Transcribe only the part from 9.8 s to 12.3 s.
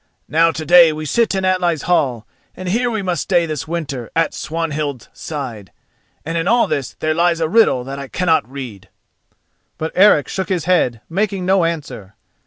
Eric shook his head, making no answer.